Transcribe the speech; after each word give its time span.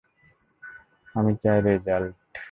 আমি 1.15 1.31
চাই 1.41 1.59
রেজাল্ট! 1.61 2.13